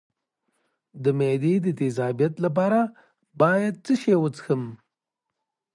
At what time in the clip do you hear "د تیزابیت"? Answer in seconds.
1.65-2.33